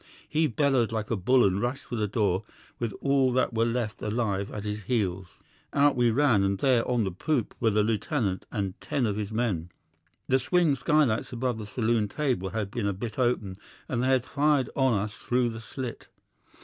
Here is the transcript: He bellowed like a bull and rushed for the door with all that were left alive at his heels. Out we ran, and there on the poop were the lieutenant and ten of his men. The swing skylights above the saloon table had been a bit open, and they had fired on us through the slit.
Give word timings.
He 0.27 0.47
bellowed 0.47 0.91
like 0.91 1.11
a 1.11 1.15
bull 1.15 1.45
and 1.45 1.61
rushed 1.61 1.83
for 1.83 1.95
the 1.95 2.07
door 2.07 2.43
with 2.79 2.91
all 3.01 3.31
that 3.33 3.53
were 3.53 3.67
left 3.67 4.01
alive 4.01 4.51
at 4.51 4.63
his 4.63 4.81
heels. 4.85 5.27
Out 5.73 5.95
we 5.95 6.09
ran, 6.09 6.41
and 6.41 6.57
there 6.57 6.83
on 6.89 7.03
the 7.03 7.11
poop 7.11 7.53
were 7.59 7.69
the 7.69 7.83
lieutenant 7.83 8.47
and 8.51 8.73
ten 8.81 9.05
of 9.05 9.15
his 9.15 9.31
men. 9.31 9.69
The 10.27 10.39
swing 10.39 10.75
skylights 10.75 11.31
above 11.31 11.59
the 11.59 11.67
saloon 11.67 12.07
table 12.07 12.49
had 12.49 12.71
been 12.71 12.87
a 12.87 12.93
bit 12.93 13.19
open, 13.19 13.59
and 13.87 14.01
they 14.01 14.07
had 14.07 14.25
fired 14.25 14.71
on 14.75 14.95
us 14.97 15.13
through 15.13 15.49
the 15.49 15.59
slit. 15.61 16.07